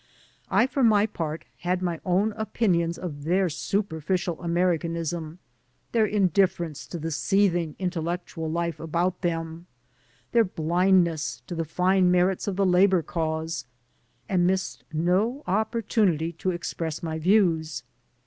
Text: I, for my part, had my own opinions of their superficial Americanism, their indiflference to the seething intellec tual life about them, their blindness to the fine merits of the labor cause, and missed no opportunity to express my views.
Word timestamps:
I, 0.49 0.65
for 0.65 0.81
my 0.83 1.05
part, 1.05 1.45
had 1.59 1.83
my 1.83 1.99
own 2.03 2.31
opinions 2.31 2.97
of 2.97 3.23
their 3.23 3.49
superficial 3.49 4.41
Americanism, 4.41 5.37
their 5.91 6.07
indiflference 6.07 6.89
to 6.89 6.97
the 6.97 7.11
seething 7.11 7.75
intellec 7.75 8.21
tual 8.25 8.51
life 8.51 8.79
about 8.79 9.21
them, 9.21 9.67
their 10.31 10.43
blindness 10.43 11.43
to 11.45 11.53
the 11.53 11.65
fine 11.65 12.09
merits 12.09 12.47
of 12.47 12.55
the 12.55 12.65
labor 12.65 13.03
cause, 13.03 13.65
and 14.27 14.47
missed 14.47 14.83
no 14.91 15.43
opportunity 15.45 16.31
to 16.31 16.49
express 16.49 17.03
my 17.03 17.19
views. 17.19 17.83